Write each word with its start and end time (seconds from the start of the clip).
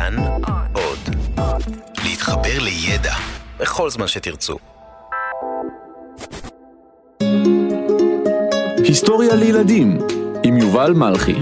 כאן 0.00 0.16
עוד. 0.72 0.98
להתחבר 2.04 2.58
לידע 2.58 3.14
בכל 3.58 3.90
זמן 3.90 4.08
שתרצו. 4.08 4.56
היסטוריה 8.84 9.34
לילדים 9.34 9.98
עם 10.42 10.56
יובל 10.56 10.92
מלכי. 10.92 11.34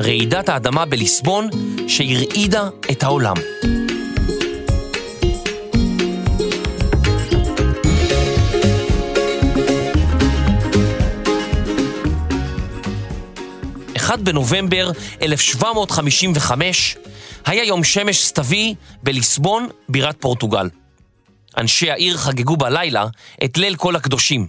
רעידת 0.00 0.48
האדמה 0.48 0.86
בליסבון 0.86 1.48
שהרעידה 1.88 2.68
את 2.90 3.02
העולם. 3.02 3.36
אחד 14.08 14.24
בנובמבר 14.24 14.90
1755 15.22 16.96
היה 17.46 17.64
יום 17.64 17.84
שמש 17.84 18.24
סתווי 18.24 18.74
בליסבון, 19.02 19.68
בירת 19.88 20.16
פורטוגל. 20.20 20.70
אנשי 21.56 21.90
העיר 21.90 22.16
חגגו 22.16 22.56
בלילה 22.56 23.06
את 23.44 23.58
ליל 23.58 23.76
כל 23.76 23.96
הקדושים, 23.96 24.48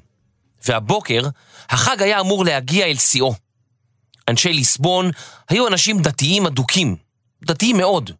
והבוקר 0.65 1.23
החג 1.69 2.01
היה 2.01 2.19
אמור 2.19 2.45
להגיע 2.45 2.85
אל 2.85 2.97
שיאו. 2.97 3.33
אנשי 4.27 4.53
ליסבון 4.53 5.11
היו 5.49 5.67
אנשים 5.67 6.01
דתיים 6.01 6.45
אדוקים, 6.45 6.95
דתיים 7.45 7.77
מאוד, 7.77 8.11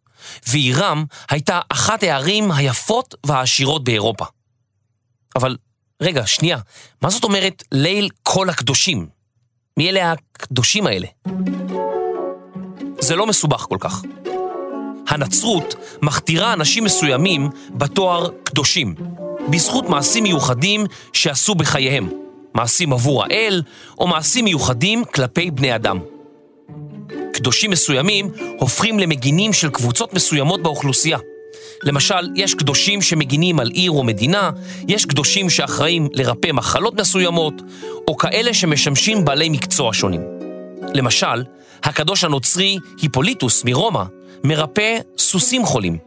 ועירם 0.48 1.04
הייתה 1.30 1.60
אחת 1.68 2.02
הערים 2.02 2.52
היפות 2.52 3.14
והעשירות 3.26 3.84
באירופה. 3.84 4.24
אבל 5.36 5.56
רגע, 6.02 6.26
שנייה, 6.26 6.58
מה 7.02 7.10
זאת 7.10 7.24
אומרת 7.24 7.64
ליל 7.72 8.08
כל 8.22 8.50
הקדושים? 8.50 9.19
מי 9.80 9.90
אלה 9.90 10.12
הקדושים 10.12 10.86
האלה? 10.86 11.06
זה 12.98 13.16
לא 13.16 13.26
מסובך 13.26 13.66
כל 13.68 13.76
כך. 13.80 14.02
הנצרות 15.08 15.74
מכתירה 16.02 16.52
אנשים 16.52 16.84
מסוימים 16.84 17.48
בתואר 17.70 18.28
קדושים, 18.44 18.94
בזכות 19.50 19.88
מעשים 19.88 20.22
מיוחדים 20.22 20.84
שעשו 21.12 21.54
בחייהם, 21.54 22.08
מעשים 22.54 22.92
עבור 22.92 23.24
האל 23.24 23.62
או 23.98 24.06
מעשים 24.06 24.44
מיוחדים 24.44 25.04
כלפי 25.04 25.50
בני 25.50 25.74
אדם. 25.74 25.98
קדושים 27.32 27.70
מסוימים 27.70 28.30
הופכים 28.58 28.98
למגינים 28.98 29.52
של 29.52 29.70
קבוצות 29.70 30.14
מסוימות 30.14 30.62
באוכלוסייה. 30.62 31.18
למשל, 31.84 32.30
יש 32.34 32.54
קדושים 32.54 33.02
שמגינים 33.02 33.60
על 33.60 33.68
עיר 33.68 33.90
או 33.90 34.02
מדינה, 34.04 34.50
יש 34.88 35.04
קדושים 35.04 35.50
שאחראים 35.50 36.08
לרפא 36.12 36.52
מחלות 36.52 37.00
מסוימות, 37.00 37.62
או 38.08 38.16
כאלה 38.16 38.54
שמשמשים 38.54 39.24
בעלי 39.24 39.48
מקצוע 39.48 39.90
שונים. 39.92 40.20
למשל, 40.94 41.44
הקדוש 41.82 42.24
הנוצרי 42.24 42.78
היפוליטוס 43.02 43.64
מרומא 43.64 44.02
מרפא 44.44 44.98
סוסים 45.18 45.66
חולים. 45.66 45.98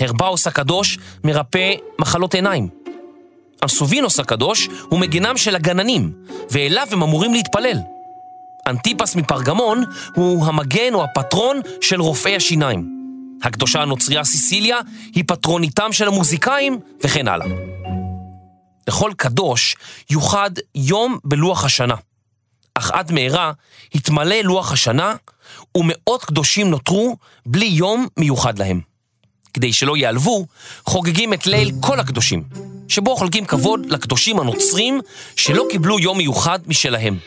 הרבאוס 0.00 0.46
הקדוש 0.46 0.98
מרפא 1.24 1.72
מחלות 1.98 2.34
עיניים. 2.34 2.68
אנסובינוס 3.62 4.20
הקדוש 4.20 4.68
הוא 4.88 5.00
מגינם 5.00 5.36
של 5.36 5.56
הגננים, 5.56 6.12
ואליו 6.50 6.86
הם 6.90 7.02
אמורים 7.02 7.34
להתפלל. 7.34 7.76
אנטיפס 8.66 9.16
מפרגמון 9.16 9.84
הוא 10.14 10.46
המגן 10.46 10.94
או 10.94 11.04
הפטרון 11.04 11.60
של 11.80 12.00
רופאי 12.00 12.36
השיניים. 12.36 13.01
הקדושה 13.42 13.82
הנוצריה 13.82 14.24
סיסיליה 14.24 14.78
היא 15.14 15.24
פטרוניתם 15.26 15.92
של 15.92 16.08
המוזיקאים, 16.08 16.80
וכן 17.04 17.28
הלאה. 17.28 17.46
לכל 18.88 19.12
קדוש 19.16 19.76
יוחד 20.10 20.50
יום 20.74 21.18
בלוח 21.24 21.64
השנה. 21.64 21.94
אך 22.74 22.90
עד 22.90 23.12
מהרה 23.12 23.52
התמלא 23.94 24.36
לוח 24.36 24.72
השנה, 24.72 25.14
ומאות 25.76 26.24
קדושים 26.24 26.70
נותרו 26.70 27.16
בלי 27.46 27.66
יום 27.66 28.06
מיוחד 28.16 28.58
להם. 28.58 28.80
כדי 29.54 29.72
שלא 29.72 29.96
ייעלבו, 29.96 30.46
חוגגים 30.86 31.34
את 31.34 31.46
ליל 31.46 31.72
כל 31.80 32.00
הקדושים, 32.00 32.44
שבו 32.88 33.16
חולקים 33.16 33.44
כבוד 33.44 33.86
לקדושים 33.86 34.40
הנוצרים 34.40 35.00
שלא 35.36 35.64
קיבלו 35.70 35.98
יום 35.98 36.18
מיוחד 36.18 36.58
משלהם. 36.66 37.18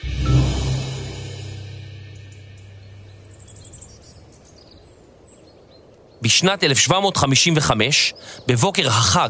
בשנת 6.26 6.64
1755, 6.64 8.14
בבוקר 8.48 8.88
החג, 8.88 9.30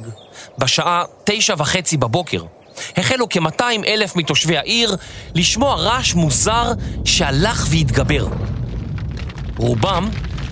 בשעה 0.57 1.03
תשע 1.23 1.55
וחצי 1.57 1.97
בבוקר, 1.97 2.43
החלו 2.97 3.27
כ-200 3.29 3.87
אלף 3.87 4.15
מתושבי 4.15 4.57
העיר 4.57 4.95
לשמוע 5.33 5.75
רעש 5.75 6.13
מוזר 6.13 6.71
שהלך 7.05 7.67
והתגבר. 7.69 8.27
רובם 9.57 10.09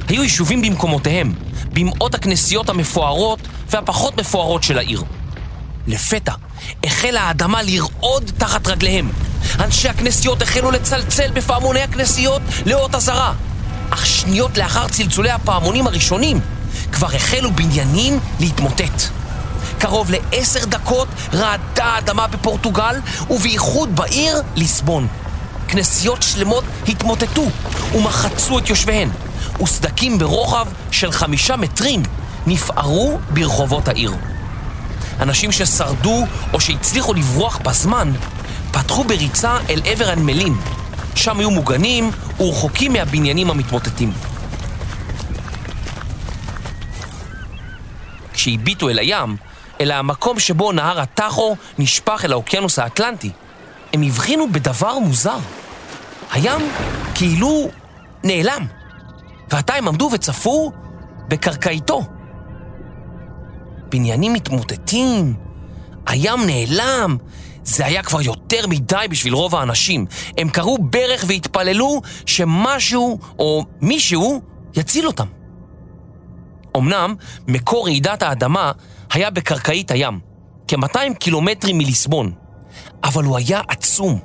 היו 0.10 0.24
יישובים 0.24 0.62
במקומותיהם, 0.62 1.34
במאות 1.74 2.16
הכנסיות 2.16 2.70
המפוארות 2.70 3.40
והפחות 3.70 4.18
מפוארות 4.20 4.64
של 4.64 4.78
העיר. 4.78 5.04
לפתע 5.88 6.34
החלה 6.84 7.22
האדמה 7.22 7.64
לרעוד 7.64 8.32
תחת 8.38 8.68
רגליהם. 8.68 9.12
אנשי 9.60 9.90
הכנסיות 9.90 10.42
החלו 10.42 10.72
לצלצל 10.72 11.32
בפעמוני 11.32 11.82
הכנסיות 11.82 12.42
לאות 12.66 12.96
אזהרה. 12.96 13.34
אך 13.94 14.06
שניות 14.06 14.58
לאחר 14.58 14.88
צלצולי 14.88 15.32
הפעמונים 15.32 15.88
הראשונים, 15.88 16.40
כבר 16.92 17.16
החלו 17.16 17.52
בניינים 17.52 18.20
להתמוטט. 18.40 19.04
קרוב 19.80 20.12
לעשר 20.12 20.66
דקות 20.66 21.08
רעדה 21.34 21.86
האדמה 21.86 22.28
בפורטוגל, 22.28 22.96
ובייחוד 23.30 23.96
בעיר 23.96 24.42
ליסבון. 24.56 25.08
כנסיות 25.68 26.24
שלמות 26.24 26.64
התמוטטו 26.88 27.46
ומחצו 27.96 28.60
את 28.60 28.70
יושביהן, 28.70 29.10
וסדקים 29.64 30.20
ברוחב 30.20 30.68
של 30.92 31.12
חמישה 31.12 31.56
מטרים 31.56 32.04
נפערו 32.48 33.20
ברחובות 33.30 33.88
העיר. 33.88 34.14
אנשים 35.20 35.52
ששרדו 35.52 36.26
או 36.54 36.60
שהצליחו 36.60 37.14
לברוח 37.14 37.58
בזמן, 37.58 38.12
פתחו 38.72 39.04
בריצה 39.04 39.58
אל 39.70 39.82
עבר 39.86 40.10
הנמלים. 40.10 40.58
שם 41.16 41.40
היו 41.40 41.52
מוגנים 41.52 42.12
ורחוקים 42.40 42.94
מהבניינים 42.94 43.50
המתמוטטים. 43.50 44.12
כשהביטו 48.34 48.90
אל 48.90 49.00
הים, 49.00 49.36
אל 49.82 49.92
המקום 49.92 50.40
שבו 50.40 50.72
נהר 50.72 51.00
הטחו 51.00 51.56
נשפך 51.80 52.22
אל 52.26 52.32
האוקיינוס 52.32 52.80
האטלנטי, 52.80 53.32
הם 53.94 54.04
הבחינו 54.04 54.52
בדבר 54.52 55.00
מוזר. 55.00 55.38
הים 56.32 56.62
כאילו 57.16 57.70
נעלם, 58.24 58.66
ועתה 59.50 59.74
הם 59.74 59.88
עמדו 59.88 60.10
וצפו 60.14 60.72
בקרקעיתו. 61.28 62.02
בניינים 63.90 64.34
מתמוטטים, 64.34 65.34
הים 66.08 66.46
נעלם, 66.46 67.18
זה 67.66 67.86
היה 67.86 68.04
כבר 68.04 68.22
יותר 68.22 68.68
מדי 68.68 69.06
בשביל 69.10 69.34
רוב 69.34 69.56
האנשים. 69.56 70.06
הם 70.38 70.50
קראו 70.50 70.78
ברך 70.78 71.26
והתפללו 71.28 72.02
שמשהו 72.26 73.20
או 73.40 73.66
מישהו 73.82 74.42
יציל 74.76 75.08
אותם. 75.08 75.28
אמנם 76.78 77.16
מקור 77.48 77.86
רעידת 77.86 78.24
האדמה 78.24 78.72
היה 79.14 79.30
בקרקעית 79.30 79.92
הים, 79.92 80.20
כ-200 80.68 81.14
קילומטרים 81.20 81.78
מליסבון, 81.78 82.32
אבל 83.04 83.24
הוא 83.24 83.38
היה 83.38 83.62
עצום. 83.68 84.20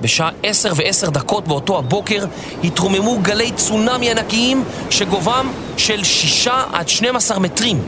בשעה 0.00 0.30
עשר 0.42 0.72
ועשר 0.76 1.10
דקות 1.10 1.48
באותו 1.48 1.78
הבוקר 1.78 2.24
התרוממו 2.64 3.18
גלי 3.22 3.52
צונאמי 3.52 4.10
ענקיים 4.10 4.64
שגובהם 4.90 5.52
של 5.76 6.04
שישה 6.04 6.64
עד 6.72 6.88
12 6.88 7.38
מטרים, 7.38 7.82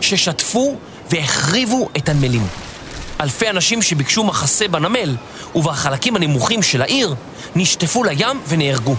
ששטפו 0.00 0.76
והחריבו 1.10 1.88
את 1.96 2.08
הנמלים. 2.08 2.65
אלפי 3.20 3.50
אנשים 3.50 3.82
שביקשו 3.82 4.24
מחסה 4.24 4.68
בנמל 4.68 5.16
ובחלקים 5.54 6.16
הנמוכים 6.16 6.62
של 6.62 6.82
העיר 6.82 7.14
נשטפו 7.56 8.04
לים 8.04 8.40
ונהרגו. 8.48 8.96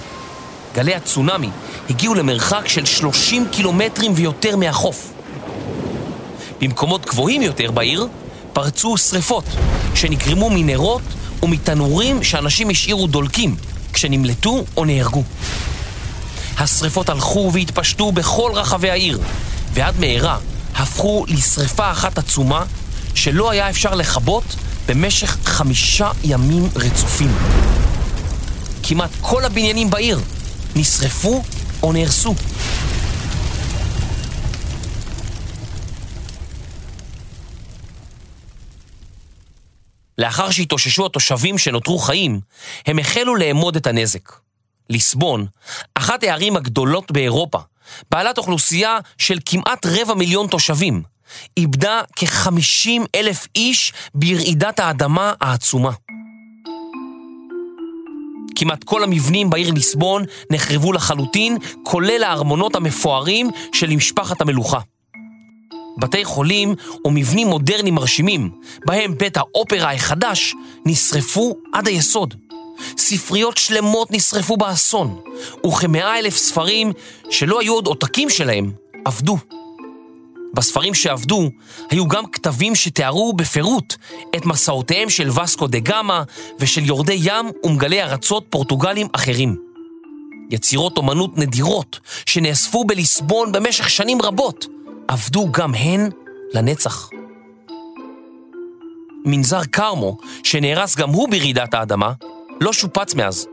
גלי 0.76 0.96
הצונאמי 0.96 1.50
הגיעו 1.90 2.16
למרחק 2.16 2.68
של 2.68 2.86
30 2.86 3.48
קילומטרים 3.52 4.12
ויותר 4.16 4.56
מהחוף. 4.56 5.12
במקומות 6.62 7.06
גבוהים 7.06 7.42
יותר 7.42 7.72
בעיר 7.72 8.08
פרצו 8.54 8.98
שריפות 8.98 9.44
שנגרמו 9.96 10.50
מנרות 10.50 11.02
ומתנורים 11.44 12.24
שאנשים 12.24 12.70
השאירו 12.70 13.08
דולקים 13.08 13.56
כשנמלטו 13.94 14.64
או 14.78 14.86
נהרגו. 14.86 15.24
השריפות 16.58 17.10
הלכו 17.10 17.50
והתפשטו 17.54 18.12
בכל 18.12 18.52
רחבי 18.56 18.90
העיר, 18.90 19.20
ועד 19.74 20.00
מהרה 20.00 20.38
הפכו 20.76 21.26
לשריפה 21.28 21.92
אחת 21.92 22.18
עצומה 22.18 22.64
שלא 23.18 23.52
היה 23.52 23.70
אפשר 23.70 23.96
לכבות 23.96 24.44
במשך 24.88 25.38
חמישה 25.46 26.12
ימים 26.24 26.64
רצופים. 26.76 27.32
כמעט 28.84 29.10
כל 29.22 29.46
הבניינים 29.46 29.90
בעיר 29.90 30.20
נשרפו 30.76 31.44
או 31.84 31.94
נהרסו. 31.94 32.36
לאחר 40.18 40.52
שהתאוששו 40.52 41.06
התושבים 41.06 41.58
שנותרו 41.58 42.00
חיים, 42.00 42.40
הם 42.86 43.00
החלו 43.00 43.36
לאמוד 43.36 43.76
את 43.76 43.88
הנזק. 43.88 44.32
ליסבון, 44.90 45.46
אחת 45.96 46.24
הערים 46.24 46.58
הגדולות 46.58 47.12
באירופה, 47.12 47.60
בעלת 48.12 48.38
אוכלוסייה 48.38 48.98
של 49.18 49.38
כמעט 49.46 49.86
רבע 49.86 50.14
מיליון 50.14 50.48
תושבים, 50.48 51.17
איבדה 51.58 52.02
כ-50 52.16 53.02
אלף 53.16 53.48
איש 53.56 53.94
ברעידת 54.14 54.80
האדמה 54.80 55.34
העצומה. 55.42 55.92
כמעט 58.56 58.84
כל 58.84 59.04
המבנים 59.04 59.50
בעיר 59.50 59.72
ליסבון 59.72 60.24
נחרבו 60.52 60.94
לחלוטין, 60.94 61.58
כולל 61.84 62.24
הארמונות 62.24 62.76
המפוארים 62.76 63.50
של 63.74 63.96
משפחת 63.96 64.42
המלוכה. 64.42 64.80
בתי 65.98 66.26
חולים 66.26 66.76
ומבנים 67.06 67.48
מודרניים 67.48 67.96
מרשימים, 67.96 68.50
בהם 68.86 69.18
בית 69.18 69.38
האופרה 69.38 69.94
החדש, 69.94 70.54
נשרפו 70.86 71.56
עד 71.74 71.88
היסוד. 71.88 72.36
ספריות 72.98 73.58
שלמות 73.58 74.12
נשרפו 74.12 74.58
באסון, 74.58 75.22
וכמאה 75.66 76.20
אלף 76.20 76.38
ספרים 76.38 76.94
שלא 77.30 77.60
היו 77.60 77.74
עוד 77.74 77.88
עותקים 77.88 78.30
שלהם, 78.30 78.72
עבדו. 79.06 79.38
בספרים 80.54 80.94
שעבדו 80.94 81.50
היו 81.90 82.08
גם 82.08 82.26
כתבים 82.26 82.76
שתיארו 82.76 83.34
בפירוט 83.34 83.96
את 84.36 84.46
מסעותיהם 84.46 85.10
של 85.10 85.30
וסקו 85.30 85.68
דה 85.68 85.80
גמא 85.80 86.22
ושל 86.60 86.86
יורדי 86.86 87.18
ים 87.22 87.52
ומגלי 87.64 88.02
ארצות 88.04 88.46
פורטוגלים 88.50 89.08
אחרים. 89.14 89.56
יצירות 90.50 90.98
אומנות 90.98 91.38
נדירות 91.38 92.00
שנאספו 92.26 92.86
בליסבון 92.86 93.52
במשך 93.52 93.90
שנים 93.90 94.22
רבות, 94.22 94.66
עבדו 95.08 95.52
גם 95.52 95.76
הן 95.76 96.10
לנצח. 96.54 97.10
מנזר 99.26 99.64
קרמו, 99.64 100.18
שנהרס 100.44 100.96
גם 100.96 101.10
הוא 101.10 101.30
ברעידת 101.30 101.74
האדמה, 101.74 102.12
לא 102.62 102.74
שופץ 102.74 103.14
מאז, 103.14 103.48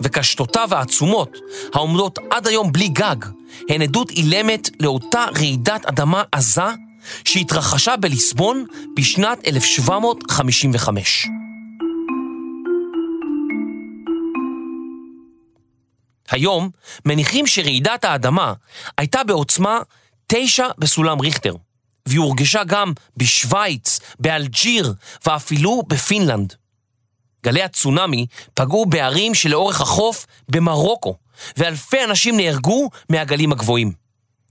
וקשתותיו 0.00 0.74
העצומות, 0.74 1.36
העומדות 1.74 2.18
עד 2.30 2.46
היום 2.46 2.72
בלי 2.72 2.88
גג, 2.88 3.16
הן 3.68 3.82
עדות 3.82 4.10
אילמת 4.10 4.70
לאותה 4.80 5.26
רעידת 5.36 5.86
אדמה 5.86 6.22
עזה 6.32 6.62
שהתרחשה 7.24 7.96
בליסבון 7.96 8.64
בשנת 8.96 9.38
1755. 9.46 11.26
היום 16.30 16.70
מניחים 17.04 17.46
שרעידת 17.46 18.04
האדמה 18.04 18.52
הייתה 18.98 19.24
בעוצמה 19.24 19.80
תשע 20.26 20.68
בסולם 20.78 21.20
ריכטר, 21.20 21.54
והיא 22.06 22.20
הורגשה 22.20 22.64
גם 22.64 22.92
בשוויץ, 23.16 24.00
באלג'יר 24.18 24.94
ואפילו 25.26 25.82
בפינלנד. 25.88 26.54
גלי 27.44 27.62
הצונאמי 27.62 28.26
פגעו 28.54 28.86
בערים 28.86 29.34
שלאורך 29.34 29.80
החוף 29.80 30.26
במרוקו, 30.48 31.16
ואלפי 31.56 32.04
אנשים 32.04 32.36
נהרגו 32.36 32.90
מהגלים 33.08 33.52
הגבוהים. 33.52 33.92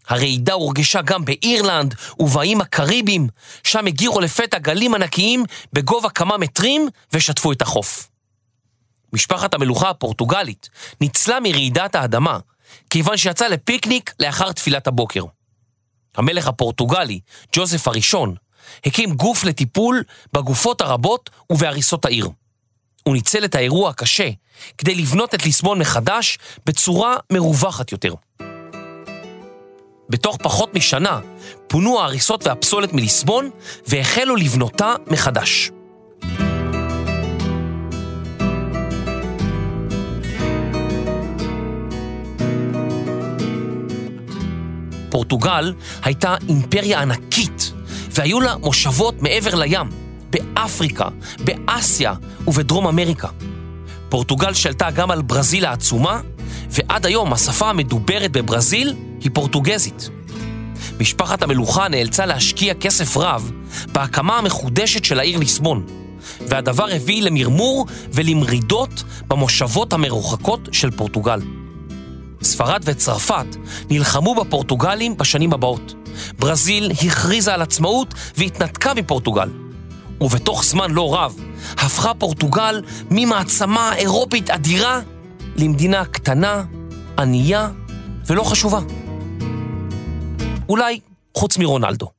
הרעידה 0.07 0.53
הורגשה 0.53 1.01
גם 1.01 1.25
באירלנד 1.25 1.95
ובאיים 2.19 2.61
הקריביים, 2.61 3.27
שם 3.63 3.87
הגירו 3.87 4.19
לפתע 4.19 4.59
גלים 4.59 4.95
ענקיים 4.95 5.43
בגובה 5.73 6.09
כמה 6.09 6.37
מטרים 6.37 6.87
ושטפו 7.13 7.51
את 7.51 7.61
החוף. 7.61 8.09
משפחת 9.13 9.53
המלוכה 9.53 9.89
הפורטוגלית 9.89 10.69
ניצלה 11.01 11.39
מרעידת 11.39 11.95
האדמה, 11.95 12.39
כיוון 12.89 13.17
שיצא 13.17 13.47
לפיקניק 13.47 14.13
לאחר 14.19 14.51
תפילת 14.51 14.87
הבוקר. 14.87 15.23
המלך 16.15 16.47
הפורטוגלי, 16.47 17.19
ג'וזף 17.55 17.87
הראשון, 17.87 18.35
הקים 18.85 19.13
גוף 19.13 19.43
לטיפול 19.43 20.03
בגופות 20.33 20.81
הרבות 20.81 21.29
ובהריסות 21.49 22.05
העיר. 22.05 22.29
הוא 23.07 23.15
ניצל 23.15 23.45
את 23.45 23.55
האירוע 23.55 23.89
הקשה 23.89 24.29
כדי 24.77 24.95
לבנות 24.95 25.33
את 25.35 25.45
ליסבון 25.45 25.79
מחדש 25.79 26.37
בצורה 26.65 27.15
מרווחת 27.31 27.91
יותר. 27.91 28.13
בתוך 30.09 30.37
פחות 30.43 30.73
משנה 30.75 31.19
פונו 31.67 31.99
ההריסות 31.99 32.47
והפסולת 32.47 32.93
מליסבון 32.93 33.49
והחלו 33.87 34.35
לבנותה 34.35 34.95
מחדש. 35.07 35.71
פורטוגל 45.09 45.73
הייתה 46.03 46.35
אימפריה 46.49 47.01
ענקית 47.01 47.71
והיו 48.11 48.39
לה 48.39 48.57
מושבות 48.57 49.21
מעבר 49.21 49.55
לים. 49.55 50.06
באפריקה, 50.29 51.07
באסיה 51.39 52.13
ובדרום 52.47 52.87
אמריקה. 52.87 53.27
פורטוגל 54.09 54.53
שלטה 54.53 54.91
גם 54.91 55.11
על 55.11 55.21
ברזיל 55.21 55.65
העצומה, 55.65 56.21
ועד 56.69 57.05
היום 57.05 57.33
השפה 57.33 57.69
המדוברת 57.69 58.31
בברזיל 58.31 58.95
היא 59.21 59.31
פורטוגזית. 59.33 60.09
משפחת 60.99 61.43
המלוכה 61.43 61.87
נאלצה 61.87 62.25
להשקיע 62.25 62.73
כסף 62.73 63.17
רב 63.17 63.51
בהקמה 63.91 64.37
המחודשת 64.37 65.05
של 65.05 65.19
העיר 65.19 65.37
ליסבון, 65.39 65.85
והדבר 66.47 66.85
הביא 66.91 67.23
למרמור 67.23 67.85
ולמרידות 68.13 69.03
במושבות 69.27 69.93
המרוחקות 69.93 70.69
של 70.71 70.91
פורטוגל. 70.91 71.39
ספרד 72.43 72.81
וצרפת 72.85 73.45
נלחמו 73.89 74.35
בפורטוגלים 74.35 75.17
בשנים 75.17 75.53
הבאות. 75.53 75.93
ברזיל 76.39 76.91
הכריזה 76.91 77.53
על 77.53 77.61
עצמאות 77.61 78.13
והתנתקה 78.37 78.93
מפורטוגל. 78.93 79.49
ובתוך 80.21 80.63
זמן 80.63 80.91
לא 80.91 81.15
רב 81.15 81.35
הפכה 81.71 82.13
פורטוגל 82.13 82.81
ממעצמה 83.11 83.95
אירופית 83.95 84.49
אדירה 84.49 84.99
למדינה 85.55 86.05
קטנה, 86.05 86.63
ענייה 87.17 87.69
ולא 88.25 88.43
חשובה. 88.43 88.79
אולי 90.69 90.99
חוץ 91.37 91.57
מרונלדו. 91.57 92.09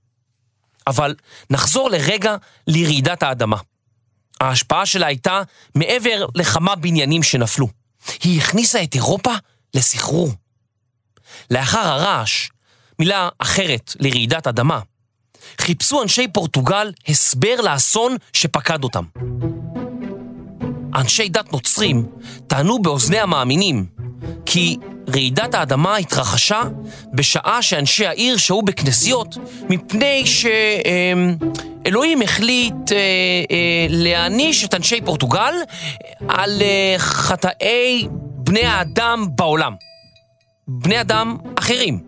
אבל 0.86 1.14
נחזור 1.50 1.90
לרגע 1.90 2.36
לרעידת 2.66 3.22
האדמה. 3.22 3.56
ההשפעה 4.40 4.86
שלה 4.86 5.06
הייתה 5.06 5.42
מעבר 5.74 6.26
לכמה 6.34 6.74
בניינים 6.74 7.22
שנפלו. 7.22 7.68
היא 8.22 8.40
הכניסה 8.40 8.82
את 8.82 8.94
אירופה 8.94 9.32
לסחרור. 9.74 10.30
לאחר 11.50 11.78
הרעש, 11.78 12.48
מילה 12.98 13.28
אחרת 13.38 13.96
לרעידת 14.00 14.46
אדמה, 14.46 14.80
חיפשו 15.60 16.02
אנשי 16.02 16.28
פורטוגל 16.28 16.92
הסבר 17.08 17.60
לאסון 17.60 18.16
שפקד 18.32 18.84
אותם. 18.84 19.04
אנשי 20.94 21.28
דת 21.28 21.52
נוצרים 21.52 22.06
טענו 22.46 22.82
באוזני 22.82 23.19
המאמינים 23.19 23.86
כי 24.46 24.76
רעידת 25.08 25.55
האדמה 25.55 25.96
התרחשה 25.96 26.62
בשעה 27.14 27.62
שאנשי 27.62 28.06
העיר 28.06 28.36
שהו 28.36 28.62
בכנסיות 28.62 29.36
מפני 29.69 30.24
שאלוהים 31.84 32.22
החליט 32.22 32.93
אה, 32.93 32.96
אה, 33.50 33.86
להעניש 33.88 34.64
את 34.64 34.74
אנשי 34.74 35.00
פורטוגל 35.00 35.55
על 36.28 36.62
אה, 36.62 36.94
חטאי 36.98 38.08
בני 38.12 38.64
האדם 38.64 39.26
בעולם. 39.34 39.74
בני 40.69 41.00
אדם 41.00 41.36
אחרים. 41.58 42.07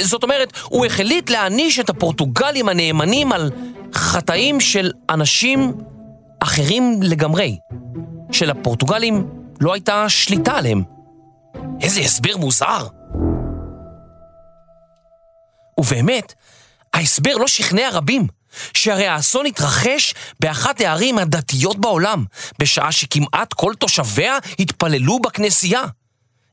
זאת 0.00 0.22
אומרת, 0.22 0.52
הוא 0.64 0.86
החליט 0.86 1.30
להעניש 1.30 1.80
את 1.80 1.90
הפורטוגלים 1.90 2.68
הנאמנים 2.68 3.32
על 3.32 3.50
חטאים 3.94 4.60
של 4.60 4.90
אנשים 5.10 5.72
אחרים 6.40 7.02
לגמרי, 7.02 7.56
שלפורטוגלים 8.32 9.28
לא 9.60 9.72
הייתה 9.72 10.08
שליטה 10.08 10.52
עליהם. 10.52 10.82
איזה 11.80 12.00
הסבר 12.00 12.36
מוזר. 12.36 12.86
ובאמת, 15.80 16.34
ההסבר 16.94 17.36
לא 17.36 17.48
שכנע 17.48 17.88
רבים, 17.92 18.26
שהרי 18.74 19.06
האסון 19.06 19.46
התרחש 19.46 20.14
באחת 20.40 20.80
הערים 20.80 21.18
הדתיות 21.18 21.78
בעולם, 21.78 22.24
בשעה 22.58 22.92
שכמעט 22.92 23.52
כל 23.52 23.72
תושביה 23.78 24.38
התפללו 24.58 25.18
בכנסייה. 25.18 25.82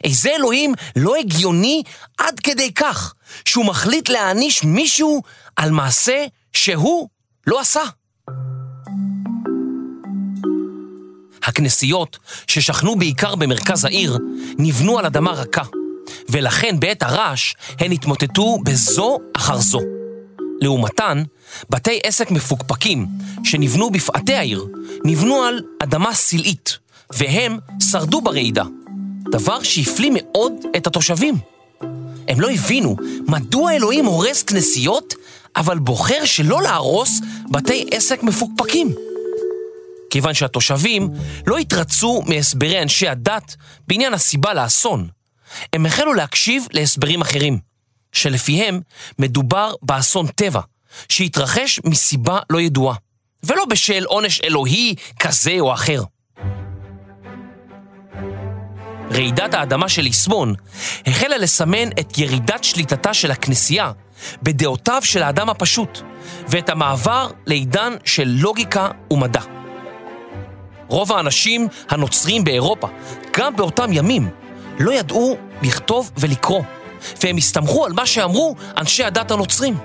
איזה 0.04 0.30
אלוהים 0.30 0.74
לא 0.96 1.16
הגיוני 1.16 1.84
עד 2.18 2.40
כדי 2.40 2.74
כך 2.74 3.14
שהוא 3.46 3.66
מחליט 3.66 4.10
להעניש 4.10 4.64
מישהו 4.64 5.22
על 5.56 5.72
מעשה 5.72 6.26
שהוא 6.54 7.10
לא 7.48 7.60
עשה. 7.60 7.84
הכנסיות, 11.44 12.18
ששכנו 12.48 12.96
בעיקר 12.96 13.36
במרכז 13.36 13.86
העיר, 13.86 14.18
נבנו 14.58 15.00
על 15.00 15.06
אדמה 15.06 15.32
רכה, 15.32 15.64
ולכן 16.30 16.80
בעת 16.80 17.04
הרעש 17.04 17.54
הן 17.80 17.92
התמוטטו 17.92 18.58
בזו 18.64 19.18
אחר 19.34 19.58
זו. 19.58 19.80
לעומתן, 20.62 21.24
בתי 21.70 22.00
עסק 22.04 22.32
מפוקפקים 22.32 23.08
שנבנו 23.44 23.90
בפאתי 23.90 24.36
העיר, 24.36 24.68
נבנו 25.06 25.44
על 25.44 25.62
אדמה 25.84 26.14
סלעית, 26.14 26.78
והם 27.14 27.60
שרדו 27.92 28.22
ברעידה. 28.22 28.64
דבר 29.32 29.64
שהפליא 29.64 30.12
מאוד 30.14 30.54
את 30.78 30.88
התושבים. 30.88 31.36
הם 32.28 32.42
לא 32.42 32.50
הבינו 32.50 32.96
מדוע 33.28 33.72
אלוהים 33.72 34.06
הורס 34.06 34.44
כנסיות, 34.44 35.14
אבל 35.56 35.80
בוחר 35.80 36.26
שלא 36.26 36.62
להרוס 36.62 37.22
בתי 37.52 37.86
עסק 37.92 38.24
מפוקפקים. 38.24 38.96
כיוון 40.10 40.34
שהתושבים 40.34 41.10
לא 41.48 41.58
התרצו 41.58 42.22
מהסברי 42.26 42.82
אנשי 42.82 43.08
הדת 43.08 43.56
בעניין 43.88 44.14
הסיבה 44.14 44.54
לאסון. 44.54 45.08
הם 45.74 45.86
החלו 45.86 46.14
להקשיב 46.14 46.68
להסברים 46.72 47.22
אחרים, 47.22 47.60
שלפיהם 48.12 48.80
מדובר 49.20 49.74
באסון 49.82 50.28
טבע, 50.28 50.62
שהתרחש 51.10 51.80
מסיבה 51.86 52.40
לא 52.50 52.62
ידועה, 52.62 52.96
ולא 53.44 53.66
בשל 53.66 54.04
עונש 54.04 54.42
אלוהי 54.42 54.96
כזה 55.20 55.56
או 55.60 55.74
אחר. 55.74 56.04
רעידת 59.12 59.54
האדמה 59.54 59.90
של 59.90 60.02
ליסבון 60.02 60.54
החלה 61.08 61.38
לסמן 61.38 61.90
את 62.00 62.18
ירידת 62.18 62.64
שליטתה 62.64 63.14
של 63.14 63.32
הכנסייה 63.32 63.92
בדעותיו 64.44 65.02
של 65.04 65.24
האדם 65.24 65.50
הפשוט, 65.50 66.02
ואת 66.48 66.70
המעבר 66.70 67.30
לעידן 67.46 67.94
של 68.06 68.28
לוגיקה 68.28 68.90
ומדע. 69.12 69.42
רוב 70.88 71.12
האנשים 71.12 71.68
הנוצרים 71.90 72.44
באירופה, 72.44 72.88
גם 73.38 73.56
באותם 73.56 73.94
ימים, 73.94 74.30
לא 74.80 74.92
ידעו 74.92 75.38
לכתוב 75.62 76.12
ולקרוא, 76.18 76.64
והם 77.24 77.38
הסתמכו 77.38 77.86
על 77.86 77.94
מה 77.94 78.06
שאמרו 78.06 78.56
אנשי 78.78 79.04
הדת 79.04 79.32
הנוצרים. 79.32 79.78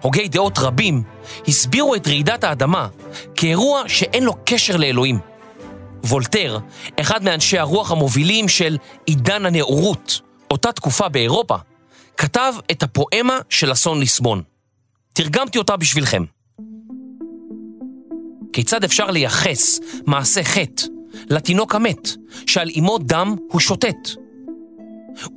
הוגי 0.00 0.28
דעות 0.28 0.58
רבים 0.58 1.02
הסבירו 1.48 1.94
את 1.94 2.06
רעידת 2.06 2.44
האדמה 2.44 2.88
כאירוע 3.34 3.82
שאין 3.86 4.24
לו 4.24 4.34
קשר 4.44 4.76
לאלוהים. 4.76 5.31
וולטר, 6.04 6.58
אחד 7.00 7.24
מאנשי 7.24 7.58
הרוח 7.58 7.90
המובילים 7.90 8.48
של 8.48 8.76
עידן 9.06 9.46
הנאורות, 9.46 10.20
אותה 10.50 10.72
תקופה 10.72 11.08
באירופה, 11.08 11.56
כתב 12.16 12.52
את 12.70 12.82
הפואמה 12.82 13.38
של 13.48 13.72
אסון 13.72 14.00
ליסבון. 14.00 14.42
תרגמתי 15.12 15.58
אותה 15.58 15.76
בשבילכם. 15.76 16.24
כיצד 18.52 18.84
אפשר 18.84 19.10
לייחס 19.10 19.80
מעשה 20.06 20.44
חטא 20.44 20.82
לתינוק 21.30 21.74
המת, 21.74 22.08
שעל 22.46 22.68
אמו 22.78 22.98
דם 22.98 23.36
הוא 23.50 23.60
שוטט? 23.60 24.08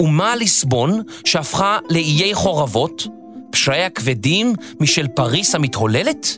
ומה 0.01 0.35
ליסבון 0.35 1.01
שהפכה 1.25 1.77
לאיי 1.89 2.33
חורבות, 2.33 3.07
פשעיה 3.51 3.89
כבדים 3.89 4.53
משל 4.79 5.07
פריס 5.07 5.55
המתהוללת? 5.55 6.37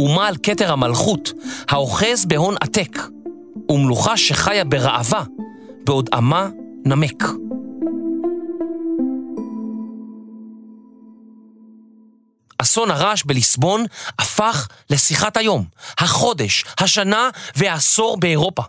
ומה 0.00 0.26
על 0.26 0.36
כתר 0.42 0.72
המלכות, 0.72 1.32
האוחז 1.68 2.24
בהון 2.26 2.54
עתק, 2.60 2.98
ומלוכה 3.70 4.16
שחיה 4.16 4.64
ברעבה, 4.64 5.22
בעוד 5.84 6.10
עמה 6.12 6.48
נמק. 6.84 7.24
אסון 12.58 12.90
הרעש 12.90 13.22
בליסבון 13.26 13.84
הפך 14.18 14.68
לשיחת 14.90 15.36
היום, 15.36 15.64
החודש, 15.98 16.64
השנה 16.80 17.30
והעשור 17.56 18.16
באירופה, 18.16 18.62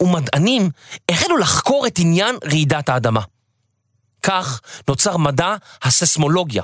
ומדענים 0.00 0.70
החלו 1.10 1.36
לחקור 1.36 1.86
את 1.86 1.98
עניין 1.98 2.36
רעידת 2.44 2.88
האדמה. 2.88 3.20
כך 4.22 4.60
נוצר 4.88 5.16
מדע 5.16 5.54
הססמולוגיה, 5.82 6.62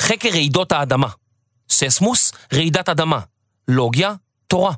חקר 0.00 0.28
רעידות 0.28 0.72
האדמה. 0.72 1.08
ססמוס, 1.70 2.32
רעידת 2.52 2.88
אדמה. 2.88 3.20
לוגיה, 3.68 4.14
תורה. 4.46 4.72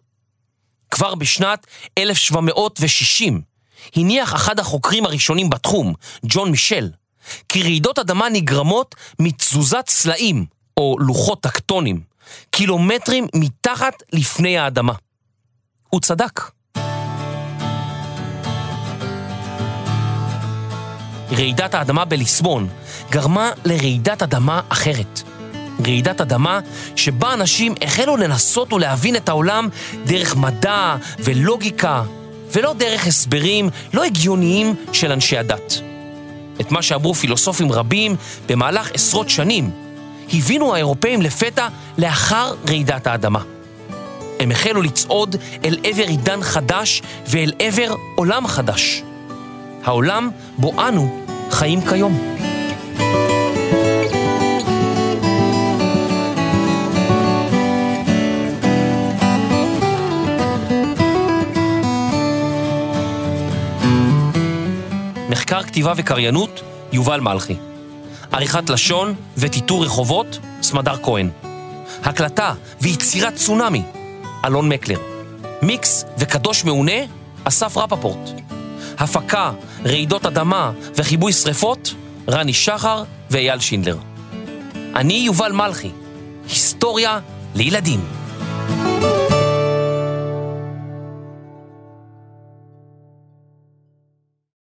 כבר 0.91 1.15
בשנת 1.15 1.67
1760 1.99 3.43
הניח 3.97 4.35
אחד 4.35 4.61
החוקרים 4.61 5.05
הראשונים 5.05 5.51
בתחום, 5.51 5.95
ג'ון 6.25 6.51
מישל, 6.51 6.91
כי 7.49 7.63
רעידות 7.63 7.99
אדמה 7.99 8.29
נגרמות 8.29 8.95
מתזוזת 9.19 9.85
סלעים, 9.89 10.47
או 10.77 10.97
לוחות 10.99 11.43
טקטונים, 11.43 12.01
קילומטרים 12.51 13.27
מתחת 13.35 14.03
לפני 14.13 14.59
האדמה. 14.59 14.93
הוא 15.91 16.01
צדק. 16.01 16.41
רעידת 21.33 21.75
האדמה 21.75 22.05
בליסבון 22.05 22.69
גרמה 23.11 23.51
לרעידת 23.65 24.23
אדמה 24.23 24.61
אחרת. 24.69 25.38
רעידת 25.87 26.21
אדמה 26.21 26.61
שבה 26.97 27.35
אנשים 27.35 27.75
החלו 27.83 28.17
לנסות 28.17 28.73
ולהבין 28.73 29.17
את 29.17 29.29
העולם 29.29 29.69
דרך 30.05 30.37
מדע 30.37 30.97
ולוגיקה, 31.19 32.03
ולא 32.53 32.73
דרך 32.73 33.07
הסברים 33.07 33.71
לא 33.95 34.05
הגיוניים 34.05 34.75
של 34.93 35.13
אנשי 35.13 35.39
הדת. 35.39 35.81
את 36.61 36.73
מה 36.73 36.83
שאמרו 36.83 37.15
פילוסופים 37.15 37.73
רבים 37.73 38.17
במהלך 38.49 38.91
עשרות 38.95 39.29
שנים, 39.29 39.71
הבינו 40.33 40.75
האירופאים 40.75 41.23
לפתע 41.23 41.69
לאחר 41.99 42.55
רעידת 42.69 43.07
האדמה. 43.07 43.41
הם 44.41 44.51
החלו 44.51 44.83
לצעוד 44.83 45.37
אל 45.65 45.79
עבר 45.85 46.03
עידן 46.03 46.43
חדש 46.43 47.03
ואל 47.27 47.53
עבר 47.59 47.95
עולם 48.17 48.47
חדש. 48.47 49.03
העולם 49.85 50.31
בו 50.59 50.89
אנו 50.89 51.25
חיים 51.51 51.81
כיום. 51.81 52.38
מחקר 65.49 65.63
כתיבה 65.63 65.93
וקריינות, 65.97 66.61
יובל 66.93 67.21
מלכי. 67.21 67.57
עריכת 68.33 68.71
לשון 68.71 69.15
וטיטור 69.37 69.85
רחובות, 69.85 70.39
סמדר 70.63 70.97
כהן. 71.03 71.31
הקלטה 72.05 72.55
ויצירת 72.81 73.35
צונאמי, 73.35 73.83
אלון 74.45 74.69
מקלר. 74.69 74.99
מיקס 75.63 76.05
וקדוש 76.19 76.65
מעונה, 76.65 76.93
אסף 77.45 77.77
רפפורט. 77.77 78.31
הפקה, 78.99 79.53
רעידות 79.85 80.27
אדמה 80.27 80.73
וכיבוי 80.97 81.33
שרפות, 81.33 81.95
רני 82.29 82.53
שחר 82.53 83.03
ואייל 83.31 83.61
שינדלר. 83.61 83.97
אני 84.95 85.15
יובל 85.15 85.53
מלכי, 85.53 85.91
היסטוריה 86.49 87.19
לילדים. 87.55 88.01
thank 88.79 89.03
you 89.03 89.18